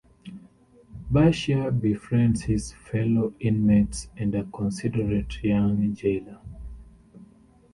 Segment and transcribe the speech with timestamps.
[1.11, 6.39] Basheer befriends his fellow-inmates and a considerate young jailor.